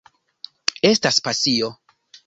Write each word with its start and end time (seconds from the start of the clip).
Estas 0.91 1.21
pasio. 1.29 1.73